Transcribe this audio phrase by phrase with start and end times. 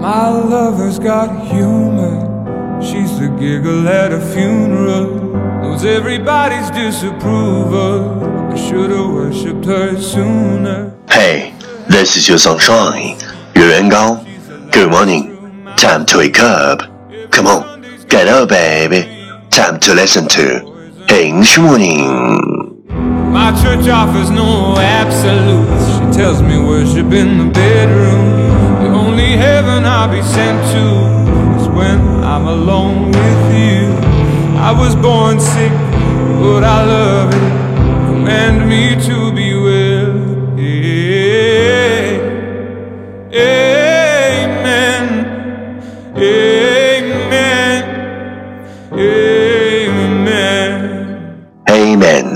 [0.00, 2.80] My lover's got humor.
[2.80, 5.14] She's a giggle at a funeral.
[5.60, 8.24] Knows everybody's disapproval.
[8.50, 10.96] I should've worshipped her sooner.
[11.10, 11.54] Hey,
[11.86, 13.18] this is your sunshine.
[13.54, 14.24] You're in 原原高.
[14.72, 15.36] Good morning.
[15.76, 16.80] Time to wake up.
[17.30, 19.04] Come on, get up, baby.
[19.50, 20.62] Time to listen to
[21.10, 22.86] English morning.
[22.88, 25.84] My church offers no absolutes.
[25.92, 28.49] She tells me worship in the bedroom.
[29.20, 33.92] Only heaven I'll be sent to is when I'm alone with you.
[34.58, 35.70] I was born sick,
[36.40, 37.52] but I love it.
[38.06, 40.16] Command me to be well.
[44.58, 45.10] Amen.
[46.16, 47.44] Amen.
[50.24, 50.64] Amen.
[51.68, 52.26] Amen.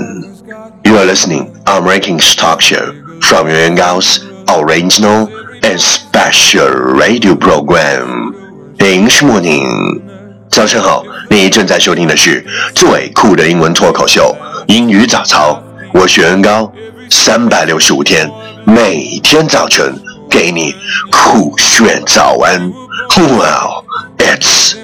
[0.85, 8.35] You are listening on Rankings Talk Show from Yuan Gao's original and special radio program
[8.77, 9.99] English Morning.
[10.47, 14.35] 早上好，你正在收听的是最酷的英文脱口秀
[14.67, 15.53] 《英语早操》，
[15.91, 16.71] 我是恩高，
[17.09, 18.29] 三百六十五天，
[18.63, 19.99] 每天早晨
[20.29, 20.75] 给你
[21.11, 22.71] 酷炫早安。
[23.17, 23.85] Wow,
[24.19, 24.75] it's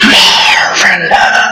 [0.00, 1.50] marvelous.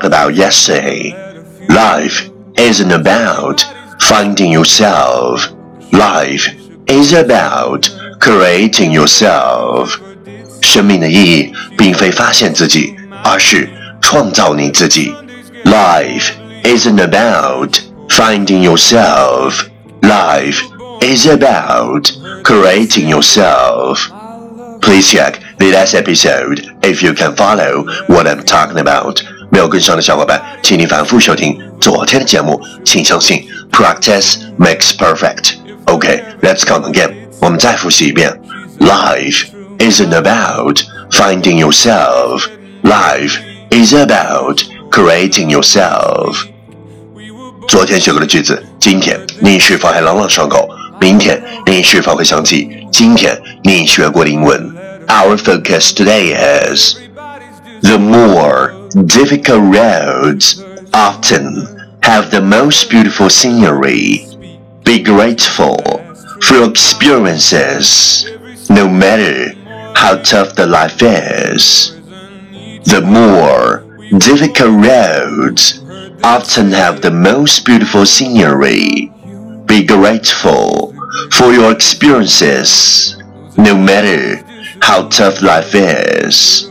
[0.00, 1.14] talked about yesterday?
[1.68, 3.64] Life isn't about
[4.00, 5.52] finding yourself.
[5.92, 6.50] Life
[6.86, 10.00] is about creating yourself.
[10.62, 13.68] 生命的意义并非发现自己，而是
[14.00, 15.14] 创造你自己。
[15.64, 16.32] Life
[16.64, 17.78] isn't about
[18.08, 19.66] finding yourself.
[20.02, 20.62] Life
[21.00, 22.10] is about
[22.42, 24.10] creating yourself.
[24.80, 29.20] Please check the last episode if you can follow what I'm talking about.
[29.50, 32.60] 没有跟上的小伙伴，请你反复收听昨天的节目。
[32.84, 35.54] 请相信，practice makes perfect.
[35.86, 37.12] OK, let's come again.
[37.40, 38.32] 我们再复习一遍。
[38.80, 39.46] Life
[39.78, 42.42] isn't about finding yourself.
[42.82, 43.38] Life
[43.70, 46.44] is about creating yourself.
[47.68, 50.68] 昨天学过的句子，今天你是否还朗朗上口？
[51.00, 54.74] 明天你是否会想起今天你学过的英文？
[55.08, 56.34] Our focus today
[56.74, 56.96] is
[57.82, 60.63] the more difficult roads
[60.93, 64.27] often have the most beautiful scenery.
[64.83, 65.77] Be grateful
[66.41, 68.29] for your experiences,
[68.69, 69.53] no matter
[69.95, 71.95] how tough the life is.
[72.85, 73.85] The more
[74.19, 75.81] difficult roads
[76.23, 79.11] often have the most beautiful scenery.
[79.65, 80.93] Be grateful
[81.31, 83.15] for your experiences,
[83.57, 84.43] no matter
[84.81, 86.70] how tough life is.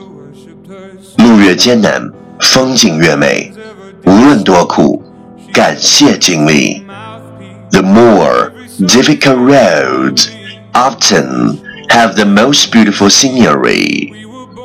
[1.20, 3.52] 路越艰难，风景越美。
[4.06, 5.02] 无论多苦，
[5.54, 6.84] 感谢经历。
[7.72, 10.28] The more difficult roads
[10.74, 14.14] often have the most beautiful scenery.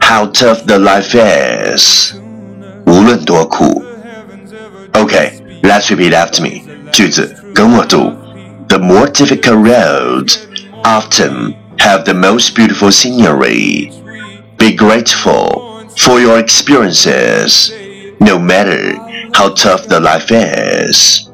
[0.00, 2.22] How tough the life is
[2.86, 3.82] 无论多苦。
[4.92, 6.62] Okay, let's repeat after me.
[6.92, 8.12] 句子跟我读。
[8.68, 10.36] The more difficult roads
[10.86, 13.90] often have the most beautiful scenery.
[14.58, 17.72] Be grateful for your experiences,
[18.20, 18.94] no matter
[19.34, 21.30] how tough the life is.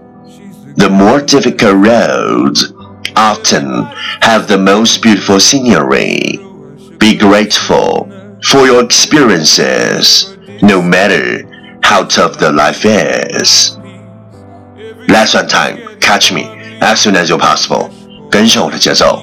[0.76, 2.72] The more difficult roads
[3.16, 3.84] often
[4.20, 6.38] have the most beautiful scenery.
[6.99, 8.10] Be grateful
[8.44, 13.76] for your experiences, no matter how tough the life is.
[15.08, 16.44] Last one time, catch me
[16.81, 17.90] as soon as you're possible.
[18.31, 19.22] 跟上我的节奏。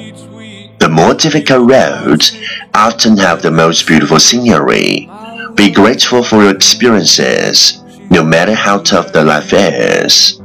[0.79, 2.37] The more difficult roads
[2.73, 5.09] often have the most beautiful scenery.
[5.55, 10.39] Be grateful for your experiences, no matter how tough the life is.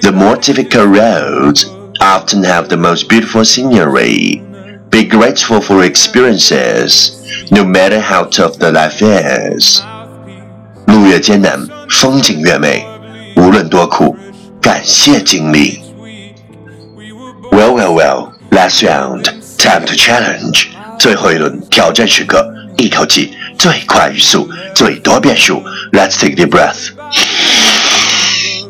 [0.00, 1.66] The more difficult roads
[2.00, 4.42] often have the most beautiful scenery.
[4.90, 7.20] Be grateful for your experiences,
[7.50, 9.82] no matter how tough the life is.
[10.86, 12.86] 路越艰难，风景越美。
[13.36, 14.16] 无论多苦，
[14.62, 15.82] 感谢经历。
[17.50, 18.32] Well, well, well.
[18.50, 19.26] Last round,
[19.62, 20.68] time to challenge.
[20.98, 25.62] 最后一轮挑战时刻，一口气最快语速，最多变数。
[25.92, 26.92] Let's take a deep breath.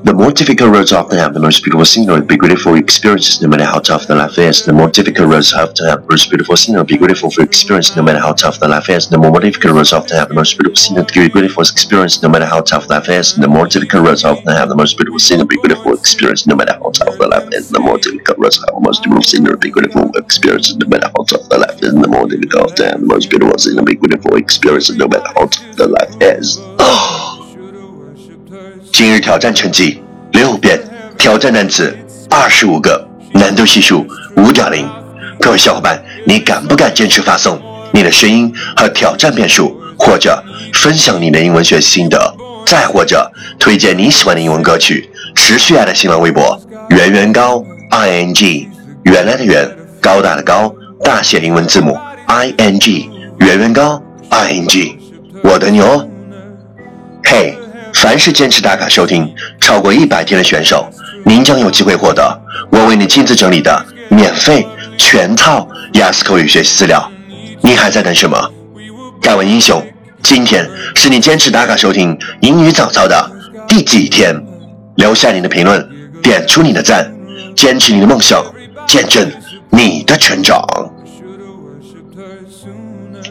[0.05, 2.23] The more difficult roads often have the most beautiful scenery.
[2.23, 4.62] Be grateful for experiences, no matter how tough the life is.
[4.65, 6.85] The more difficult roads often have the most beautiful scenery.
[6.85, 9.09] Be grateful for experience, no matter how tough the life is.
[9.09, 11.05] The more difficult roads often have the most beautiful scenery.
[11.05, 13.35] Be grateful for experience, no matter how tough life is.
[13.35, 15.47] The more difficult roads often have the most beautiful scenery.
[15.47, 17.12] Be grateful for experience, no matter how tough
[17.50, 17.69] The life is.
[17.69, 19.57] The more difficult roads have the most beautiful scenery.
[19.57, 21.94] Be grateful for experience, no matter how tough the life is.
[21.94, 23.84] The more difficult have the most beautiful scenery.
[23.84, 26.60] Be grateful for experience, no matter how tough the life is.
[28.92, 30.01] 今日挑战成绩
[30.31, 30.80] 六遍，
[31.18, 31.95] 挑战单词
[32.30, 34.06] 二十五个，难度系数
[34.38, 34.88] 五点零。
[35.39, 37.60] 各位小伙伴，你敢不敢坚持发送
[37.92, 40.44] 你的声音和挑战变数，或者
[40.74, 42.36] 分享你的英文学习心得，
[42.66, 45.10] 再或者推荐你喜欢的英文歌曲？
[45.36, 46.60] 持续爱的新浪微博
[46.90, 48.70] 圆圆高 i n g
[49.04, 49.70] 原来的圆
[50.02, 51.98] 高大的高大写英文字母
[52.28, 53.10] i n g
[53.40, 54.98] 圆圆高 i n g
[55.44, 56.08] 我等你哦。
[57.24, 57.58] 嘿。
[57.96, 59.32] 凡是坚持打卡收听
[59.62, 60.90] 超过一百天的选手，
[61.26, 62.42] 您将有机会获得
[62.72, 67.12] 我为你亲自整理的免费全套雅思口语学习资料。
[67.62, 68.36] 你还在等什么？
[69.22, 69.80] 敢问英雄，
[70.24, 73.32] 今天是你坚持打卡收听英语早操的
[73.68, 74.36] 第几天？
[74.95, 75.88] 留下你的评论，
[76.22, 77.12] 点出你的赞，
[77.56, 78.44] 坚持你的梦想，
[78.88, 79.31] 见证
[79.69, 80.62] 你的成长。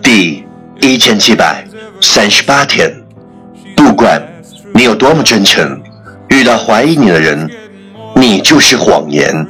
[0.02, 0.44] 第
[0.80, 1.66] 一千七百
[2.00, 2.92] 三十八天，
[3.76, 4.20] 不管。
[4.74, 5.82] 你有多么真诚，
[6.30, 7.48] 遇到怀疑你的人，
[8.16, 9.46] 你就是谎言；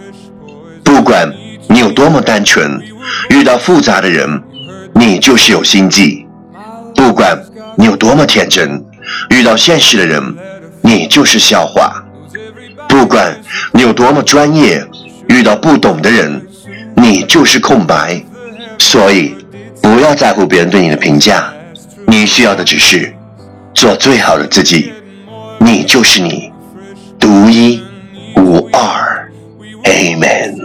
[0.83, 1.33] 不管
[1.69, 2.83] 你有多么单纯，
[3.31, 4.43] 遇到复杂的人，
[4.97, 6.27] 你就是有心计；
[6.97, 7.41] 不管
[7.77, 8.85] 你有多么天真，
[9.31, 10.21] 遇到现实的人，
[10.81, 12.02] 你就是笑话；
[12.93, 13.35] 不管
[13.73, 14.87] 你有多么专业，
[15.31, 16.47] 遇到不懂的人，
[16.95, 18.23] 你就是空白。
[18.79, 19.35] 所以，
[19.81, 21.51] 不要在乎别人对你的评价，
[22.07, 23.11] 你需要的只是
[23.73, 24.93] 做最好的自己。
[25.59, 26.53] 你就是你，
[27.19, 27.83] 独一
[28.37, 29.27] 无二
[29.85, 30.62] ，Amen。